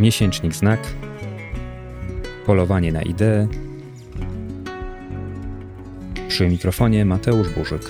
[0.00, 0.94] Miesięcznik Znak,
[2.46, 3.48] Polowanie na ideę.
[6.28, 7.82] Przy mikrofonie Mateusz Burzyk.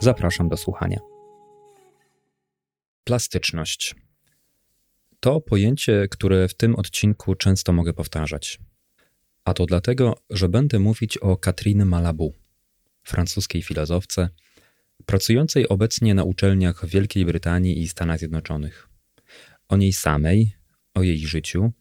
[0.00, 0.98] Zapraszam do słuchania.
[3.04, 3.94] Plastyczność.
[5.20, 8.58] To pojęcie, które w tym odcinku często mogę powtarzać.
[9.44, 12.34] A to dlatego, że będę mówić o Catherine Malabou,
[13.02, 14.28] francuskiej filozofce,
[15.06, 18.88] pracującej obecnie na uczelniach w Wielkiej Brytanii i Stanach Zjednoczonych.
[19.68, 20.52] O niej samej,
[20.94, 21.72] o jej życiu,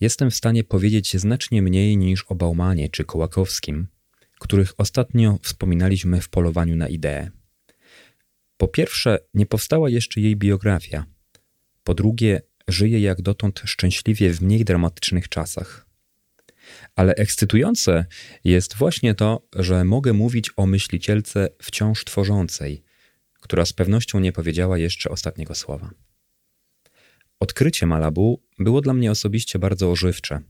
[0.00, 3.86] jestem w stanie powiedzieć znacznie mniej niż o Baumanie czy Kołakowskim,
[4.40, 7.30] których ostatnio wspominaliśmy w polowaniu na ideę.
[8.56, 11.06] Po pierwsze, nie powstała jeszcze jej biografia.
[11.84, 15.89] Po drugie, żyje jak dotąd szczęśliwie w mniej dramatycznych czasach.
[16.96, 18.06] Ale ekscytujące
[18.44, 22.82] jest właśnie to, że mogę mówić o myślicielce wciąż tworzącej,
[23.40, 25.90] która z pewnością nie powiedziała jeszcze ostatniego słowa.
[27.40, 30.40] Odkrycie Malabu było dla mnie osobiście bardzo ożywcze.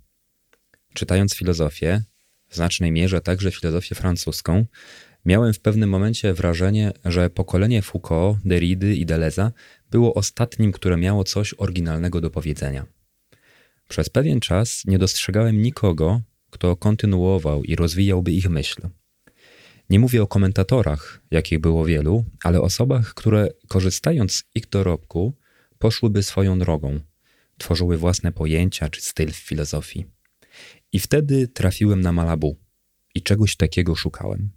[0.95, 2.03] Czytając filozofię,
[2.49, 4.67] w znacznej mierze także filozofię francuską,
[5.25, 9.53] miałem w pewnym momencie wrażenie, że pokolenie Foucault, Derrida i Deleza
[9.91, 12.87] było ostatnim, które miało coś oryginalnego do powiedzenia.
[13.91, 18.83] Przez pewien czas nie dostrzegałem nikogo, kto kontynuował i rozwijałby ich myśl.
[19.91, 25.35] Nie mówię o komentatorach, jakich było wielu, ale osobach, które korzystając z ich dorobku,
[25.79, 27.01] poszłyby swoją drogą,
[27.59, 30.07] tworzyły własne pojęcia czy styl w filozofii.
[30.93, 32.57] I wtedy trafiłem na Malabu
[33.15, 34.51] i czegoś takiego szukałem.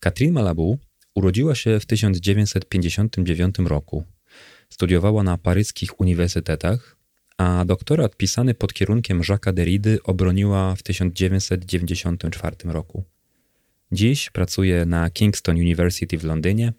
[0.00, 0.78] Catherine Malabou
[1.14, 4.04] urodziła się w 1959 roku.
[4.70, 7.03] Studiowała na paryskich uniwersytetach,
[7.38, 13.04] a doktorat pisany pod kierunkiem Jacques'a Derrida obroniła w 1994 roku.
[13.92, 16.72] Dziś pracuje na Kingston University w Londynie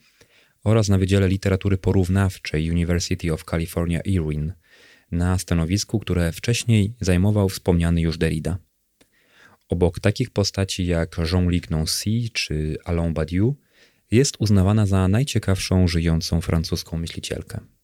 [0.63, 4.53] oraz na Wydziale Literatury Porównawczej University of California Irwin,
[5.11, 8.57] na stanowisku, które wcześniej zajmował wspomniany już Derrida.
[9.69, 13.55] Obok takich postaci jak Jean-Luc Nancy czy Alain Badiou
[14.11, 17.74] jest uznawana za najciekawszą żyjącą francuską myślicielkę.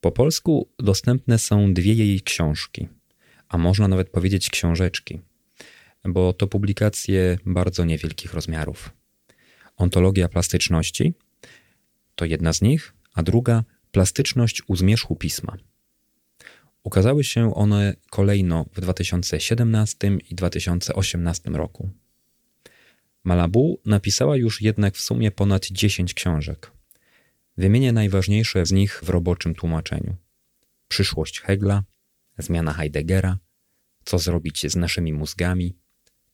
[0.00, 2.88] Po polsku dostępne są dwie jej książki,
[3.48, 5.20] a można nawet powiedzieć książeczki,
[6.04, 8.90] bo to publikacje bardzo niewielkich rozmiarów.
[9.76, 11.14] Ontologia plastyczności
[12.14, 15.56] to jedna z nich, a druga Plastyczność u zmierzchu pisma.
[16.82, 21.90] Ukazały się one kolejno w 2017 i 2018 roku.
[23.24, 26.70] Malabu napisała już jednak w sumie ponad 10 książek.
[27.60, 30.16] Wymienię najważniejsze z nich w roboczym tłumaczeniu.
[30.88, 31.84] Przyszłość Hegla,
[32.38, 33.38] zmiana Heideggera,
[34.04, 35.76] co zrobić z naszymi mózgami,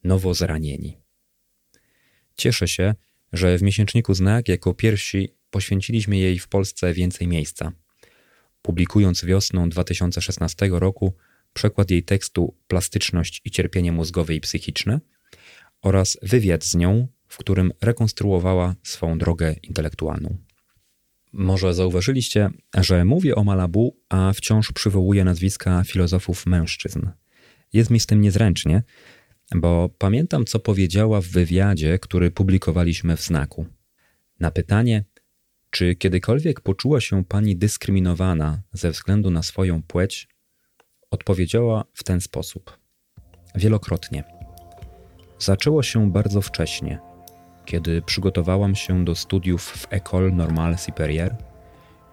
[0.04, 0.98] nowo zranieni.
[2.37, 2.94] Cieszę się,
[3.32, 7.72] że w miesięczniku Znak jako pierwsi poświęciliśmy jej w Polsce więcej miejsca.
[8.62, 11.14] Publikując wiosną 2016 roku
[11.53, 15.00] przekład jej tekstu Plastyczność i cierpienie mózgowe i psychiczne
[15.82, 20.46] oraz wywiad z nią, w którym rekonstruowała swą drogę intelektualną.
[21.39, 27.09] Może zauważyliście, że mówię o Malabu, a wciąż przywołuję nazwiska filozofów mężczyzn.
[27.73, 28.83] Jest mi z tym niezręcznie,
[29.55, 33.67] bo pamiętam, co powiedziała w wywiadzie, który publikowaliśmy w znaku.
[34.41, 35.05] Na pytanie,
[35.71, 40.29] czy kiedykolwiek poczuła się pani dyskryminowana ze względu na swoją płeć,
[41.11, 42.79] odpowiedziała w ten sposób:
[43.55, 44.25] Wielokrotnie.
[45.39, 47.16] Zaczęło się bardzo wcześnie
[47.66, 51.34] kiedy przygotowałam się do studiów w École Normale Supérieure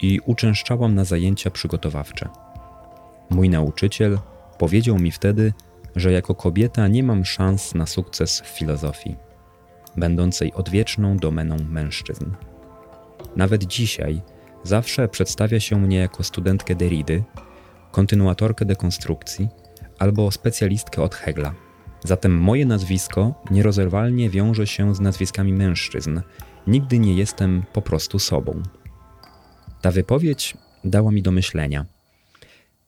[0.01, 2.29] i uczęszczałam na zajęcia przygotowawcze.
[3.29, 4.19] Mój nauczyciel
[4.57, 5.53] powiedział mi wtedy,
[5.95, 9.15] że jako kobieta nie mam szans na sukces w filozofii,
[9.97, 12.25] będącej odwieczną domeną mężczyzn.
[13.35, 14.21] Nawet dzisiaj
[14.63, 17.23] zawsze przedstawia się mnie jako studentkę Derridy,
[17.91, 19.49] kontynuatorkę dekonstrukcji
[19.99, 21.53] albo specjalistkę od Hegla.
[22.03, 26.21] Zatem moje nazwisko nierozerwalnie wiąże się z nazwiskami mężczyzn.
[26.67, 28.63] Nigdy nie jestem po prostu sobą.
[29.81, 31.85] Ta wypowiedź dała mi do myślenia.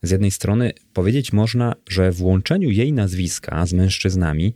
[0.01, 4.55] Z jednej strony powiedzieć można, że w łączeniu jej nazwiska z mężczyznami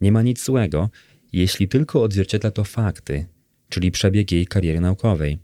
[0.00, 0.90] nie ma nic złego,
[1.32, 3.26] jeśli tylko odzwierciedla to fakty,
[3.68, 5.38] czyli przebieg jej kariery naukowej.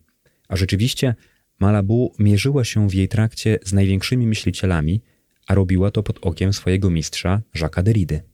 [0.49, 1.15] A rzeczywiście
[1.61, 5.01] Malabu mierzyła się w jej trakcie z największymi myślicielami,
[5.47, 8.32] a robiła to pod okiem swojego mistrza Jacques'a Derrida.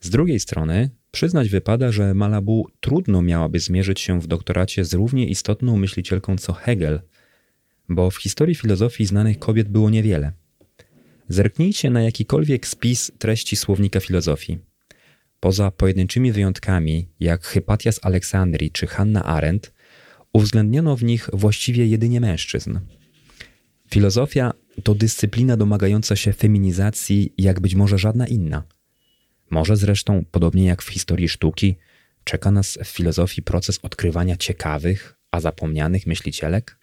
[0.00, 5.28] Z drugiej strony, przyznać wypada, że Malabu trudno miałaby zmierzyć się w doktoracie z równie
[5.28, 7.00] istotną myślicielką co Hegel,
[7.88, 10.32] bo w historii filozofii znanych kobiet było niewiele.
[11.28, 14.58] Zerknijcie na jakikolwiek spis treści słownika filozofii.
[15.40, 19.72] Poza pojedynczymi wyjątkami, jak Hypatia z Aleksandrii czy Hanna Arendt,
[20.32, 22.78] uwzględniono w nich właściwie jedynie mężczyzn.
[23.90, 24.52] Filozofia
[24.82, 28.64] to dyscyplina domagająca się feminizacji, jak być może żadna inna.
[29.50, 31.76] Może zresztą, podobnie jak w historii sztuki,
[32.24, 36.78] czeka nas w filozofii proces odkrywania ciekawych, a zapomnianych myślicielek?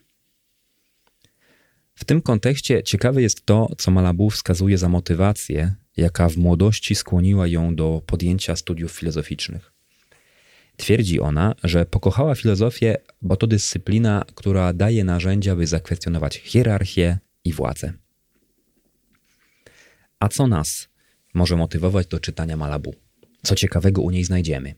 [1.95, 7.47] W tym kontekście ciekawe jest to, co Malabou wskazuje za motywację, jaka w młodości skłoniła
[7.47, 9.71] ją do podjęcia studiów filozoficznych.
[10.77, 17.53] Twierdzi ona, że pokochała filozofię, bo to dyscyplina, która daje narzędzia, by zakwestionować hierarchię i
[17.53, 17.93] władzę.
[20.19, 20.89] A co nas
[21.37, 22.95] może motywować do czytania Malabu?
[23.43, 24.75] Co ciekawego u niej znajdziemy?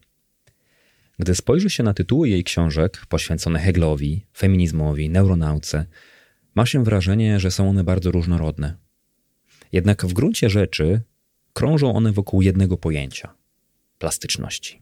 [1.19, 5.85] Gdy spojrzy się na tytuły jej książek poświęcone Heglowi, feminizmowi, neuronauce,
[6.55, 8.77] ma się wrażenie, że są one bardzo różnorodne.
[9.71, 11.01] Jednak w gruncie rzeczy
[11.53, 13.33] krążą one wokół jednego pojęcia
[13.97, 14.81] plastyczności.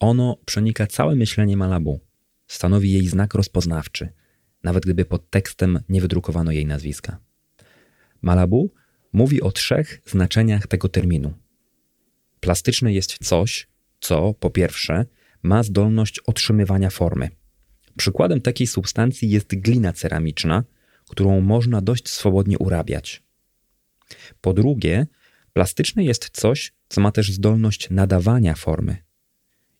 [0.00, 2.00] Ono przenika całe myślenie Malabu,
[2.46, 4.08] stanowi jej znak rozpoznawczy,
[4.62, 7.18] nawet gdyby pod tekstem nie wydrukowano jej nazwiska.
[8.22, 8.70] Malabu
[9.12, 11.34] mówi o trzech znaczeniach tego terminu.
[12.40, 13.68] Plastyczne jest coś,
[14.00, 15.06] co po pierwsze
[15.42, 17.30] ma zdolność otrzymywania formy.
[17.96, 20.64] Przykładem takiej substancji jest glina ceramiczna,
[21.08, 23.22] którą można dość swobodnie urabiać.
[24.40, 25.06] Po drugie,
[25.52, 28.96] plastyczne jest coś, co ma też zdolność nadawania formy,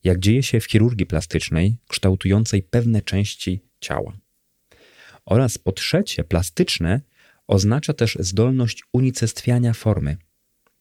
[0.05, 4.19] jak dzieje się w chirurgii plastycznej, kształtującej pewne części ciała.
[5.25, 7.01] Oraz po trzecie, plastyczne
[7.49, 10.17] oznacza też zdolność unicestwiania formy.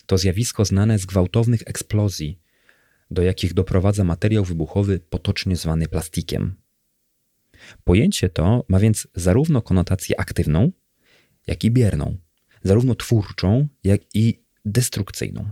[0.06, 2.40] To zjawisko znane z gwałtownych eksplozji,
[3.12, 6.56] do jakich doprowadza materiał wybuchowy potocznie zwany plastikiem.
[7.84, 10.72] Pojęcie to ma więc zarówno konotację aktywną,
[11.48, 12.18] jak i bierną,
[12.64, 15.50] zarówno twórczą, jak i destrukcyjną.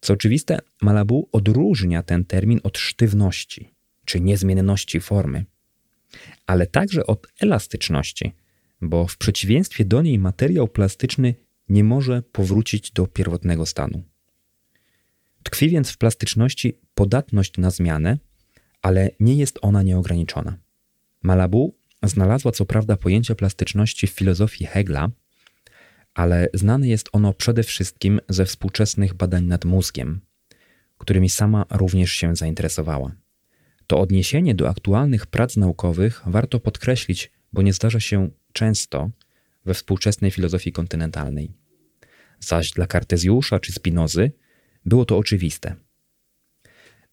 [0.00, 3.74] Co oczywiste, Malabu odróżnia ten termin od sztywności
[4.04, 5.44] czy niezmienności formy,
[6.46, 8.32] ale także od elastyczności,
[8.82, 11.34] bo w przeciwieństwie do niej materiał plastyczny
[11.68, 14.02] nie może powrócić do pierwotnego stanu.
[15.42, 18.18] Tkwi więc w plastyczności podatność na zmianę,
[18.82, 20.58] ale nie jest ona nieograniczona.
[21.22, 25.10] Malabu znalazła co prawda pojęcie plastyczności w filozofii Hegla,
[26.14, 30.20] ale znane jest ono przede wszystkim ze współczesnych badań nad mózgiem,
[30.98, 33.12] którymi sama również się zainteresowała.
[33.86, 39.10] To odniesienie do aktualnych prac naukowych warto podkreślić, bo nie zdarza się często
[39.64, 41.52] we współczesnej filozofii kontynentalnej.
[42.40, 44.32] Zaś dla Kartezjusza czy Spinozy
[44.84, 45.76] było to oczywiste.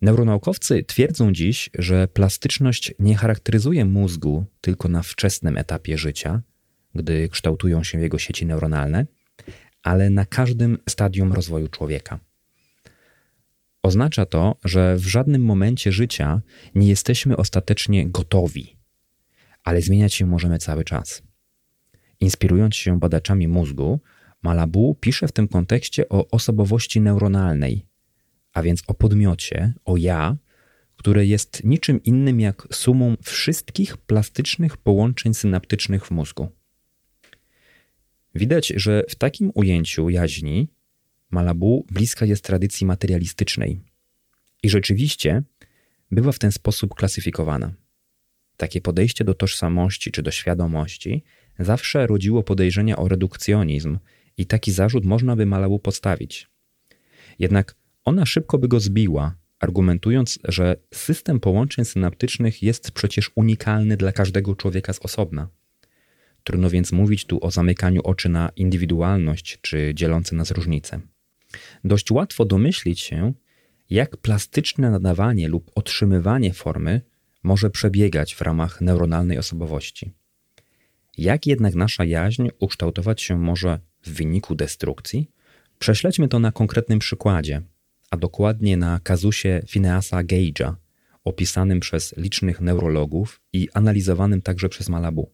[0.02, 6.42] Neuronaukowcy twierdzą dziś, że plastyczność nie charakteryzuje mózgu tylko na wczesnym etapie życia,
[6.96, 9.06] gdy kształtują się jego sieci neuronalne,
[9.84, 12.20] ale na każdym stadium rozwoju człowieka.
[13.84, 16.42] Oznacza to, że w żadnym momencie życia
[16.76, 18.79] nie jesteśmy ostatecznie gotowi,
[19.64, 21.22] ale zmieniać się możemy cały czas.
[22.20, 24.00] Inspirując się badaczami mózgu,
[24.44, 27.86] Malabu pisze w tym kontekście o osobowości neuronalnej,
[28.54, 30.38] a więc o podmiocie, o ja,
[30.96, 36.50] które jest niczym innym jak sumą wszystkich plastycznych połączeń synaptycznych w mózgu.
[38.36, 40.68] Widać, że w takim ujęciu jaźni
[41.32, 43.80] Malabu bliska jest tradycji materialistycznej
[44.64, 45.44] i rzeczywiście
[46.12, 47.74] bywa w ten sposób klasyfikowana.
[48.60, 51.24] Takie podejście do tożsamości czy do świadomości
[51.60, 53.98] zawsze rodziło podejrzenia o redukcjonizm
[54.38, 56.48] i taki zarzut można by Malabu postawić.
[57.40, 57.76] Jednak
[58.06, 64.56] ona szybko by go zbiła, argumentując, że system połączeń synaptycznych jest przecież unikalny dla każdego
[64.56, 65.50] człowieka z osobna.
[66.44, 71.02] Trudno więc mówić tu o zamykaniu oczy na indywidualność czy dzielące nas różnice.
[71.84, 73.34] Dość łatwo domyślić się,
[73.90, 77.02] jak plastyczne nadawanie lub otrzymywanie formy
[77.44, 80.14] może przebiegać w ramach neuronalnej osobowości.
[81.18, 85.32] Jak jednak nasza jaźń ukształtować się może w wyniku destrukcji?
[85.80, 87.62] Prześledźmy to na konkretnym przykładzie,
[88.12, 90.74] a dokładnie na kazusie Phineasa Gage'a,
[91.24, 95.32] opisanym przez licznych neurologów i analizowanym także przez Malabu.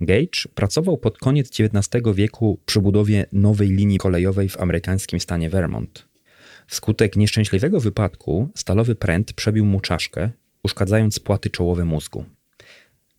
[0.00, 6.08] Gage pracował pod koniec XIX wieku przy budowie nowej linii kolejowej w amerykańskim stanie Vermont.
[6.66, 10.30] Wskutek nieszczęśliwego wypadku stalowy pręt przebił mu czaszkę,
[10.62, 12.24] uszkadzając płaty czołowe mózgu.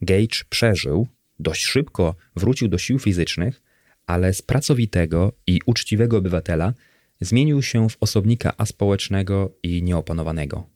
[0.02, 1.08] Gage przeżył,
[1.40, 3.62] dość szybko wrócił do sił fizycznych,
[4.06, 6.74] ale z pracowitego i uczciwego obywatela
[7.22, 10.70] zmienił się w osobnika aspołecznego i nieopanowanego.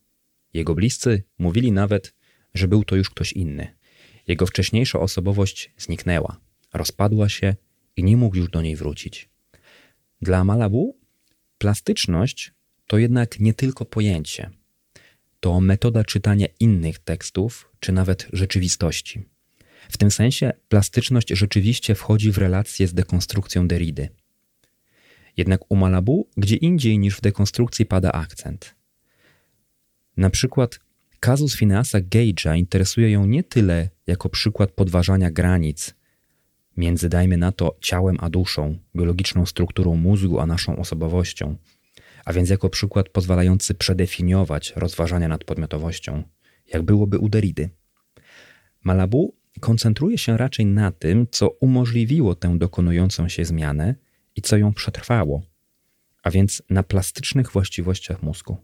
[0.53, 2.13] Jego bliscy mówili nawet,
[2.53, 3.75] że był to już ktoś inny.
[4.27, 6.39] Jego wcześniejsza osobowość zniknęła,
[6.73, 7.55] rozpadła się
[7.97, 9.29] i nie mógł już do niej wrócić.
[10.21, 10.97] Dla Malabu
[11.57, 12.51] plastyczność
[12.87, 14.49] to jednak nie tylko pojęcie.
[15.43, 19.23] To metoda czytania innych tekstów, czy nawet rzeczywistości.
[19.89, 24.03] W tym sensie plastyczność rzeczywiście wchodzi w relację z dekonstrukcją Derrida.
[25.37, 28.75] Jednak u Malabu gdzie indziej niż w dekonstrukcji pada akcent.
[30.17, 30.79] Na przykład
[31.19, 35.95] kazus Phineasa Gage'a interesuje ją nie tyle jako przykład podważania granic
[36.77, 41.55] między, dajmy na to, ciałem a duszą, biologiczną strukturą mózgu a naszą osobowością,
[42.25, 46.23] a więc jako przykład pozwalający przedefiniować rozważania nad podmiotowością,
[46.73, 47.69] jak byłoby u Derridy.
[48.83, 53.95] Malabu koncentruje się raczej na tym, co umożliwiło tę dokonującą się zmianę
[54.35, 55.41] i co ją przetrwało,
[56.23, 58.57] a więc na plastycznych właściwościach mózgu.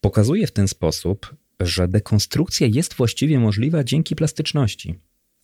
[0.00, 4.94] Pokazuje w ten sposób, że dekonstrukcja jest właściwie możliwa dzięki plastyczności,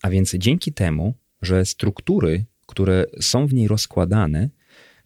[0.03, 4.51] a więc dzięki temu, że struktury, które są w niej rozkładane,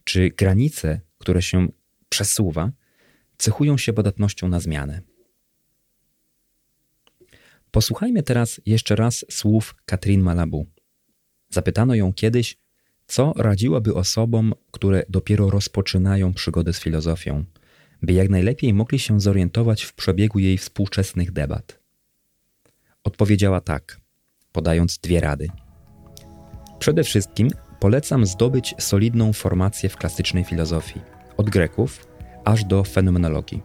[0.04, 1.68] czy granice, które się
[2.08, 2.72] przesuwa,
[3.38, 5.00] cechują się podatnością na zmianę.
[7.70, 10.66] Posłuchajmy teraz jeszcze raz słów Katrin Malabu.
[11.50, 12.56] Zapytano ją kiedyś,
[13.06, 17.44] co radziłaby osobom, które dopiero rozpoczynają przygodę z filozofią,
[18.02, 21.78] by jak najlepiej mogli się zorientować w przebiegu jej współczesnych debat.
[23.04, 24.00] Odpowiedziała tak,
[24.52, 25.48] podając dwie rady.
[26.78, 31.00] Przede wszystkim polecam zdobyć solidną formację w klasycznej filozofii,
[31.36, 32.06] od Greków
[32.44, 33.62] aż do fenomenologii.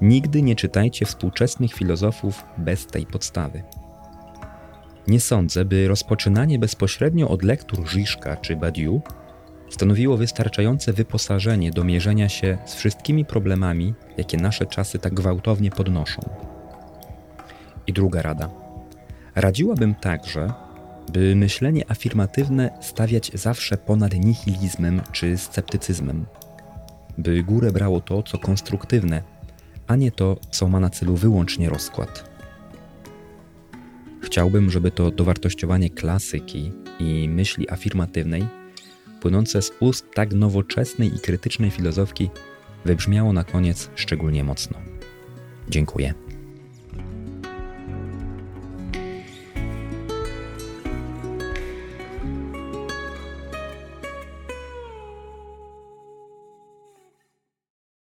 [0.00, 3.62] Nigdy nie czytajcie współczesnych filozofów bez tej podstawy.
[5.08, 9.02] Nie sądzę, by rozpoczynanie bezpośrednio od lektur Żiszka czy Badiou
[9.70, 16.22] stanowiło wystarczające wyposażenie do mierzenia się z wszystkimi problemami, jakie nasze czasy tak gwałtownie podnoszą.
[17.86, 18.50] I druga rada.
[19.34, 20.52] Radziłabym także,
[21.12, 26.26] by myślenie afirmatywne stawiać zawsze ponad nihilizmem czy sceptycyzmem,
[27.18, 29.22] by górę brało to, co konstruktywne,
[29.86, 32.30] a nie to, co ma na celu wyłącznie rozkład.
[34.22, 38.46] Chciałbym, żeby to dowartościowanie klasyki i myśli afirmatywnej,
[39.20, 42.30] płynące z ust tak nowoczesnej i krytycznej filozofki,
[42.84, 44.78] wybrzmiało na koniec szczególnie mocno.
[45.68, 46.31] Dziękuję.